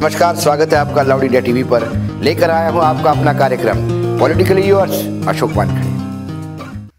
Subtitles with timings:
[0.00, 1.82] नमस्कार, स्वागत है आपका लाउड इंडिया टीवी पर।
[2.24, 3.80] लेकर आया हूँ आपका अपना कार्यक्रम,
[4.18, 4.92] पॉलिटिकली यूर्स
[5.28, 5.88] अशोक वानखड़े।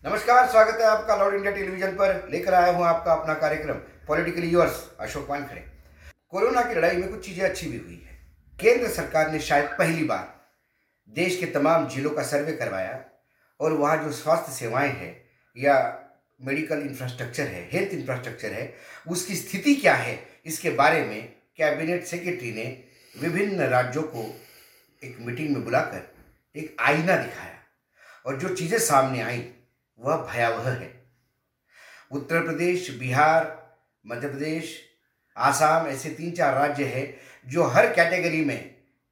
[0.09, 3.77] नमस्कार, स्वागत है आपका लाउड इंडिया टेलीविज़न पर। लेकर आया हूँ आपका अपना कार्यक्रम,
[4.07, 5.63] politically yours Ashok Wankhede.
[6.29, 8.20] Corona की लड़ाई में कुछ चीज़ें अच्छी भी हुई है।
[8.59, 10.27] केंद्र सरकार ने शायद पहली बार
[11.09, 12.99] देश के तमाम जिलों का सर्वे करवाया
[13.59, 15.15] और वहाँ जो स्वास्थ्य सेवाएँ हैं
[15.57, 15.75] या
[16.39, 18.73] मेडिकल इंफ्रास्ट्रक्चर है, हेल्थ इंफ्रास्ट्रक्चर है,
[19.07, 21.21] उसकी स्थिति क्या है, इसके बारे में
[21.57, 24.41] कैबिनेट सेक्रेटरी ने विभिन्न राज्यों को
[25.04, 26.16] एक मीटिंग में बुलाकर
[26.55, 27.58] एक आईना दिखाया।
[28.26, 29.52] और जो चीज़ें सामने आई,
[29.99, 31.04] वह भयावह है।
[32.12, 33.71] उत्तर प्रदेश, बिहार,
[34.08, 34.82] मध्य प्रदेश,
[35.38, 37.18] आसाम, ऐसे तीन चार राज्य हैं
[37.52, 38.58] जो हर कैटेगरी में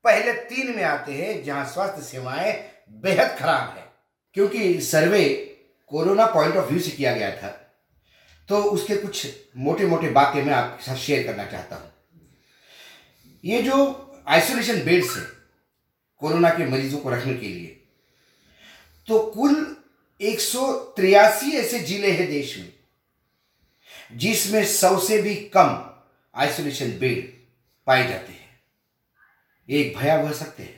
[0.03, 3.93] पहले तीन में आते हैं, जहाँ स्वास्थ्य सेवाएँ बेहद खराब है।
[4.33, 5.29] क्योंकि survey
[5.87, 7.47] corona point of view से किया गया था।
[8.47, 11.93] तो उसके कुछ मोटे मोटे बातें मैं आपके साथ शेयर करना चाहता हूँ।
[13.43, 13.75] ये जो
[14.27, 15.23] आइसोलेशन बेड्स है,
[16.21, 17.75] कोरोना के मरीजों को रखने के लिए
[19.07, 19.75] तो कुल
[20.21, 20.39] एक
[21.55, 22.73] ऐसे ज़िले हैं देश में,
[24.13, 25.85] जिसमें सौ से भी कम
[26.33, 27.27] आइसोलेशन बेड
[27.87, 28.59] पाए जाते हैं।
[29.69, 30.77] एक भयावह सकते हैं।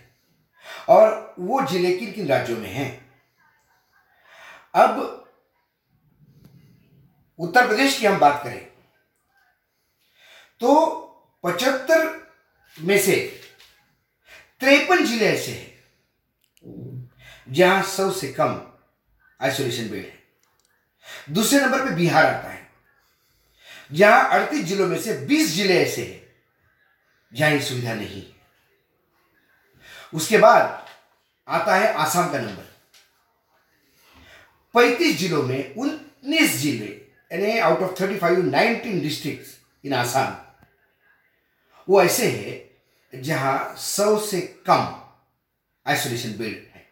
[0.90, 2.90] और वो ज़िले किन किन राज्यों में हैं?
[4.76, 5.26] अब
[7.40, 8.66] उत्तर प्रदेश की हम बात करें
[10.62, 10.74] तो
[11.44, 12.21] पचहत्तर
[12.78, 13.16] में से
[14.62, 15.70] त्रेपन ज़िले ऐसे हैं
[17.48, 18.60] जहाँ सौ से कम
[19.40, 22.68] आइसोलेशन बेड है। दूसरे नंबर पे बिहार आता है,
[23.92, 26.22] जहाँ अड़तीस जिलों में से बीस ज़िले ऐसे हैं
[27.32, 28.24] जहाँ ये सुविधा नहीं
[30.14, 30.88] उसके बाद
[31.48, 32.70] आता है आसाम का नंबर।
[34.76, 36.86] पैंतीस जिलों में उन्नीस ज़िले,
[37.32, 40.34] यानी out of thirty five nineteen district in Assam
[41.88, 44.96] वो ऐसे है जहाँ सौ से कम
[45.86, 46.86] आइसोलेशन बेड है।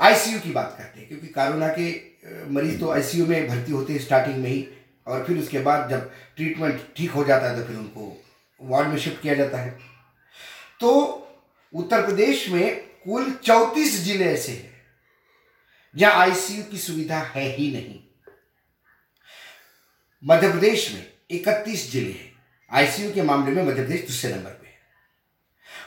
[0.00, 1.90] आईसीयू की बात करते हैं, क्योंकि कोरोना के
[2.50, 4.66] मरीज़ तो आईसीयू में भर्ती होते हैं स्टार्टिंग में ही,
[5.06, 8.12] और फिर उसके बाद जब ट्रीटमेंट ठीक हो जाता है तो फिर उनको
[8.60, 9.70] वार्ड में शिफ्ट किया जाता है।
[10.80, 10.90] तो
[11.74, 14.72] उत्तर प्रदेश में कुल चौंतीस ज़िले ऐसे हैं,
[15.94, 17.98] जहाँ आईसीयू की सुविधा है ही नहीं।
[20.22, 22.32] मध्य प्रदेश में इकतीस ज़िले हैं।
[22.70, 24.72] आईसीयू के मामले में मध्य प्रदेश दूसरे नंबर पे है।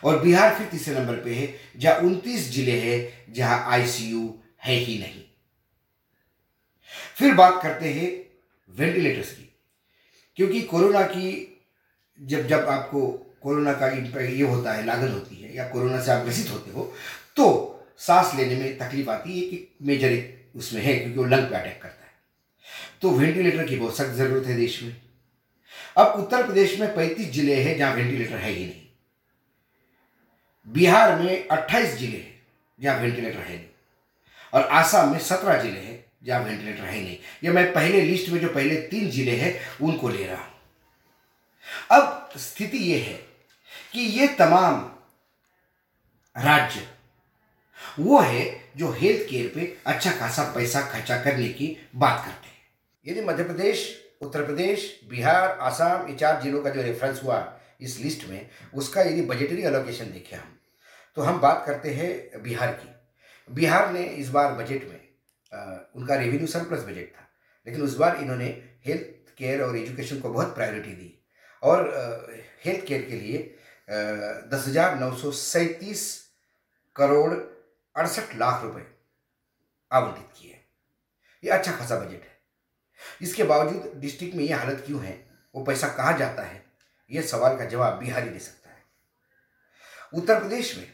[0.04, 4.34] और बिहार फिर तीसरे नंबर पे है, जहाँ उनतीस ज़िले हैं जहाँ आईसीयू
[4.64, 5.24] है ही नहीं।
[7.16, 8.10] फिर बात करते हैं
[8.70, 9.50] वेंटिलेटर्स की,
[10.38, 11.30] क्योंकि कोरोना की
[12.20, 13.08] जब जब आपको
[13.42, 16.94] कोरोना का ये होता है, लागत होती है, या कोरोना से आप ग्रसित होते हो
[17.38, 20.18] तो सांस लेने में तकलीफ़ आती है कि मेजर
[20.56, 22.12] उसमें है, क्योंकि वो लंग पे अटैक करता है।
[23.02, 24.96] तो वेंटिलेटर की बहुत सख्त ज़रूरत है देश में।
[25.98, 28.86] अब उत्तर प्रदेश में पैंतीस ज़िले हैं जहाँ वेंटिलेटर है ही नहीं।
[30.68, 32.42] बिहार में अट्ठाईस ज़िले हैं
[32.80, 33.66] जहाँ वेंटिलेटर है नहीं।
[34.54, 38.40] और आसाम में सत्रह ज़िले हैं जहाँ वेंटिलेटर है नहीं। ये मैं पहले लिस्ट में
[38.42, 40.56] जो पहले तीन ज़िले हैं, उनको ले रहा हूँ।
[41.92, 43.14] अब स्थिति ये है
[43.94, 44.80] कि ये तमाम
[46.36, 46.88] राज्य,
[48.00, 48.46] वो है
[48.78, 52.56] जो हेल्थ केयर पे अच्छा खासा पैसा खर्चा करने की बात करते हैं।
[53.06, 53.88] यदि मध्य प्रदेश
[54.22, 57.40] उत्तर प्रदेश बिहार आसाम ये चार जिलों का जो रेफरेंस हुआ
[57.82, 60.58] इस लिस्ट में उसका यदि बजटरी अलोकेशन देखें हम
[61.18, 62.90] तो हम बात करते हैं बिहार की।
[63.50, 65.00] बिहार ने इस बार बजट में
[65.52, 65.60] आ,
[65.96, 67.28] उनका रेवेन्यू सरप्लस बजट था
[67.68, 68.46] लेकिन उस बार इन्होंने
[68.86, 71.14] हेल्थ केयर और एजुकेशन को बहुत प्रायोरिटी दी।
[71.64, 71.84] और
[72.66, 73.38] हेल्थ केयर के लिए
[74.52, 76.04] दस हज़ार नौ सौ सैंतीस
[76.96, 78.86] करोड़ अड़सठ लाख रुपए
[79.92, 80.60] आवंटित किए।
[81.44, 82.37] ये अच्छा खासा बजट है।
[83.22, 85.14] इसके बावजूद डिस्ट्रिक्ट में ये हालत क्यों है?
[85.56, 86.66] वो पैसा कहाँ जाता है?
[87.12, 88.84] ये सवाल का जवाब बिहार दे सकता है।
[90.14, 90.88] उत्तर प्रदेश में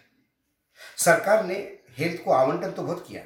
[0.98, 1.56] सरकार ने
[1.98, 3.24] हेल्थ को आवंटन तो बहुत किया,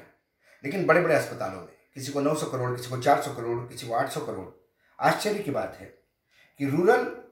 [0.64, 3.94] लेकिन बड़े बड़े अस्पतालों में, किसी को 900 करोड़, किसी को 400 करोड़, किसी को
[3.94, 4.48] 800 करोड़।
[4.98, 5.86] आश्चर्य की बात है
[6.60, 7.24] कि rural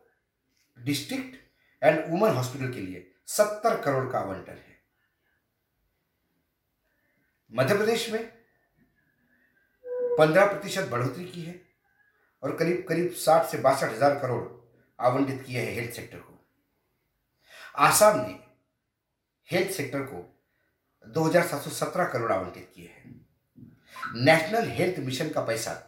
[0.78, 1.36] district
[1.82, 4.76] and woman hospital के लिए 70 करोड़ का आवंटन है।
[7.52, 8.35] मध्य प्रदेश में
[10.18, 11.60] पंद्रह प्रतिशत बढ़ोतरी की है
[12.42, 14.44] और करीब करीब साठ से बासठ हज़ार करोड़
[14.98, 16.38] आवंटित किए हैं हेल्थ सेक्टर को।
[17.78, 18.38] आसाम ने
[19.48, 20.22] हेल्थ सेक्टर को
[21.06, 23.14] 2717 करोड़ आवंटित किए हैं।
[24.16, 25.82] नेशनल हेल्थ मिशन का पैसा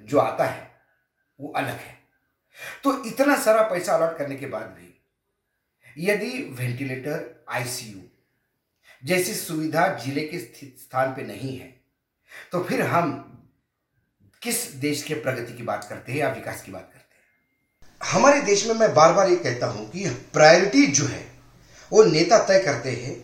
[0.00, 0.70] जो आता है,
[1.38, 1.96] वो अलग है।
[2.84, 4.94] तो इतना सारा पैसा अलॉट करने के बाद भी
[6.02, 8.00] यदि वेंटिलेटर आईसीयू
[9.02, 11.68] जैसी सुविधा ज़िले के स्थान पे नहीं है
[12.52, 13.27] तो फिर हम
[14.42, 18.12] किस देश के प्रगति की बात करते हैं या विकास की बात करते हैं?
[18.12, 21.26] हमारे देश में मैं बार बार ये कहता हूँ कि प्रायोरिटी जो है,
[21.92, 23.16] वो नेता तय करते हैं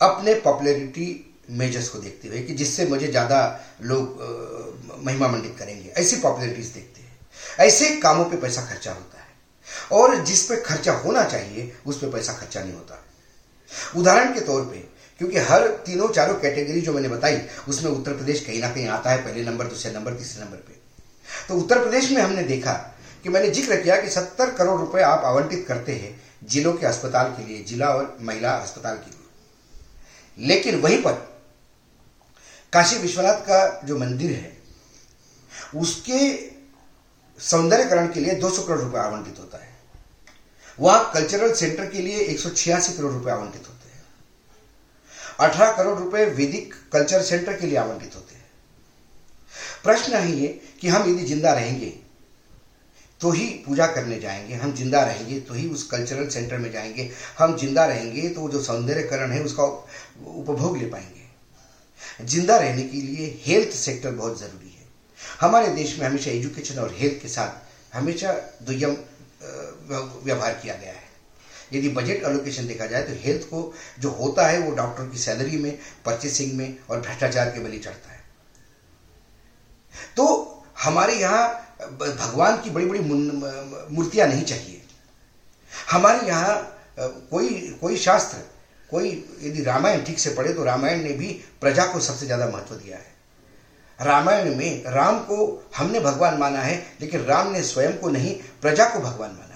[0.00, 1.08] अपने पॉपुलैरिटी
[1.50, 3.38] मेजर्स को देखते हुए कि जिससे मुझे ज़्यादा
[3.82, 9.28] लोग महिमा मंडित करेंगे। ऐसी पॉपुलरिटीज देखते हैं। ऐसे कामों पे पैसा खर्चा होता है।
[9.92, 13.04] और जिस पे खर्चा होना चाहिए, उस पर पैसा खर्चा नहीं होता।
[13.96, 14.88] उदाहरण के तौर पे
[15.20, 19.10] क्योंकि हर तीनों चारों कैटेगरी जो मैंने बताई, उसमें उत्तर प्रदेश कहीं ना कहीं आता
[19.10, 20.78] है, पहले नंबर, दूसरे नंबर, तीसरे नंबर पे।
[21.48, 22.72] तो उत्तर प्रदेश में हमने देखा
[23.22, 27.26] कि मैंने ज़िक्र किया कि सत्तर करोड़ रुपए आप आवंटित करते हैं जिलों के अस्पताल
[27.30, 31.12] के लिए, जिला और महिला अस्पताल के लिए। लेकिन वहीं पर
[32.72, 34.56] काशी विश्वनाथ का जो मंदिर है,
[35.76, 36.20] उसके
[37.38, 39.68] सौंदर्यकरण के लिए 200 करोड़ रुपए आवंटित होता है।
[40.78, 43.79] वहाँ कल्चरल सेंटर के लिए एक सौ छियासी करोड़ रुपए आवंटित होता हैं।
[45.40, 48.48] 18 करोड़ रुपए वैदिक कल्चर सेंटर के लिए आवंटित होते हैं।
[49.84, 50.48] प्रश्न है
[50.80, 51.92] कि हम यदि ज़िंदा रहेंगे
[53.20, 57.10] तो ही पूजा करने जाएँगे, हम ज़िंदा रहेंगे तो ही उस कल्चरल सेंटर में जाएँगे।
[57.38, 63.34] हम ज़िंदा रहेंगे तो जो सौंदर्यकरण है, उसका उपभोग ले पाएँगे। ज़िंदा रहने के लिए
[63.44, 64.88] हेल्थ सेक्टर बहुत ज़रूरी है।
[65.40, 68.32] हमारे देश में हमेशा एजुकेशन और हेल्थ के साथ हमेशा
[68.62, 68.96] दुयम
[70.22, 71.08] व्यवहार किया गया है।
[71.72, 75.56] यदि बजट एलोकेशन देखा जाए तो हेल्थ को जो होता है वो डॉक्टर की सैलरी
[75.56, 75.72] में
[76.04, 78.18] परचेसिंग में और भ्रष्टाचार के बलि चढ़ता है।
[80.16, 80.26] तो
[80.78, 81.48] हमारे यहाँ
[81.80, 84.80] भगवान की बड़ी बड़ी मूर्तियाँ नहीं चाहिए।
[85.90, 86.56] हमारे यहाँ,
[87.00, 87.48] कोई
[87.80, 88.38] कोई शास्त्र,
[88.90, 89.10] कोई
[89.42, 91.28] यदि रामायण ठीक से पढ़े तो रामायण ने भी
[91.60, 93.08] प्रजा को सबसे ज़्यादा महत्व दिया है।
[93.98, 98.84] रामायण में राम को हमने भगवान माना है, लेकिन राम ने स्वयं को नहीं, प्रजा
[98.84, 99.49] को भगवान माना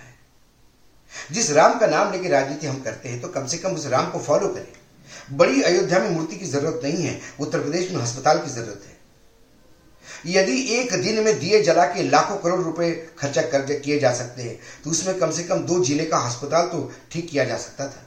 [1.32, 4.10] जिस राम का नाम लेके राजनीति हम करते हैं तो कम से कम उस राम
[4.10, 4.72] को फॉलो करें।
[5.32, 8.92] बड़ी अयोध्या में मूर्ति की ज़रूरत नहीं है, उत्तर प्रदेश में अस्पताल की ज़रूरत है।
[10.26, 14.42] यदि एक दिन में दिए जला के लाखों करोड़ रुपए खर्चा कर किए जा सकते
[14.42, 17.86] हैं तो उसमें कम से कम दो ज़िले का अस्पताल तो ठीक किया जा सकता
[17.86, 18.06] था।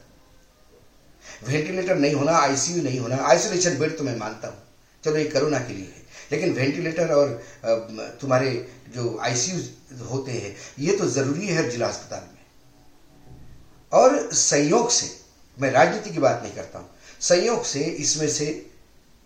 [1.44, 4.58] वेंटिलेटर नहीं होना, आईसीयू नहीं होना, आइसोलेशन बेड तो मैं मानता हूँ।
[5.04, 8.50] चलो, ये कोरोना के लिए है। लेकिन वेंटिलेटर और तुम्हारे
[8.96, 12.37] जो आईसीयू होते हैं, ये तो ज़रूरी है हर जिला अस्पताल में।
[13.92, 15.10] और संयोग से,
[15.58, 16.90] मैं राजनीति की बात नहीं करता हूँ,
[17.22, 18.46] संयोग से इसमें से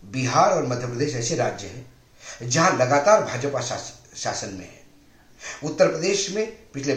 [0.04, 1.86] बिहार और मध्य प्रदेश ऐसे राज्य हैं,
[2.44, 4.80] जहाँ लगातार भाजपा शासन में है।
[5.64, 6.94] उत्तर प्रदेश में पिछले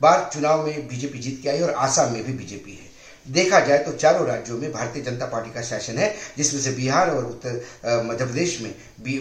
[0.00, 2.86] बार चुनाव में बीजेपी जीत के आई और आसाम में भी बीजेपी है।
[3.26, 7.10] देखा जाए तो चारों राज्यों में भारतीय जनता पार्टी का शासन है, जिसमें से बिहार
[7.10, 8.74] और उत्तर मध्य प्रदेश में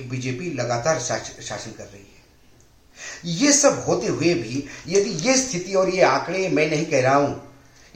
[0.10, 5.90] बीजेपी लगातार शासन कर रही है। ये सब होते हुए भी यदि ये स्थिति और
[5.90, 7.36] ये आंकड़े मैं नहीं कह रहा हूँ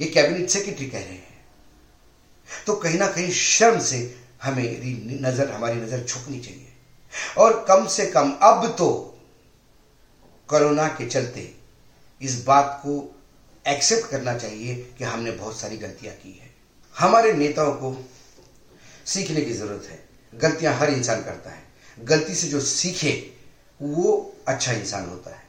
[0.02, 1.30] ये कैबिनेट सेक्रेटरी कह रहे हैं।
[2.68, 4.00] तो कहीं ना कहीं शर्म से
[4.44, 6.68] हमें नज़र, हमारी नज़र झुकनी चाहिए।
[7.38, 8.90] और कम से कम अब तो
[10.50, 11.52] कोरोना के चलते
[12.22, 12.94] इस बात को
[13.66, 16.50] एक्सेप्ट करना चाहिए कि हमने बहुत सारी गलतियाँ की है।
[16.96, 17.96] हमारे नेताओं को
[19.06, 20.00] सीखने की ज़रूरत है।
[20.34, 21.64] गलतियाँ हर इंसान करता है।
[21.98, 23.12] गलती से जो सीखे,
[23.80, 25.44] वो अच्छा इंसान होता है।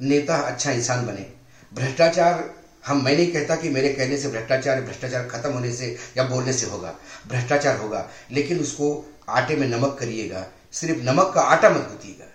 [0.00, 1.26] नेता अच्छा इंसान बने।
[1.72, 2.48] भ्रष्टाचार
[2.84, 6.52] हम, मैं नहीं कहता कि मेरे कहने से भ्रष्टाचार भ्रष्टाचार खत्म होने से या बोलने
[6.52, 6.94] से होगा,
[7.28, 8.88] भ्रष्टाचार होगा, लेकिन उसको
[9.30, 12.26] आटे में नमक करिएगा, सिर्फ़ नमक का आटा मत गुथिएगा।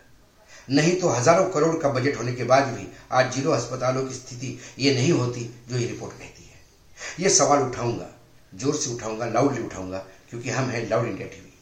[0.70, 4.58] नहीं तो हज़ारों करोड़ का बजट होने के बाद भी आज जिलों अस्पतालों की स्थिति
[4.80, 8.10] ये नहीं होती जो ये रिपोर्ट कहती है। ये सवाल उठाऊँगा,
[8.54, 9.98] ज़ोर से उठाऊँगा लाउडली उठाऊँगा,
[10.30, 11.54] क्योंकि हम हैं लाउड इंडिया टीवी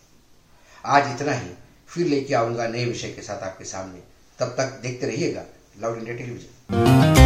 [0.85, 1.49] आज इतना ही,
[1.89, 3.99] फिर लेके आऊँगा नए विषय के साथ आपके सामने।
[4.39, 5.43] तब तक देखते रहिएगा
[5.81, 7.22] लाउड इंडिया टेलीविज़न